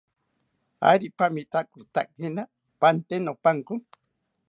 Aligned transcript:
¿Ari 0.89 1.07
pamitakotakina 1.17 2.43
pante 2.81 3.15
nopanko? 3.25 3.73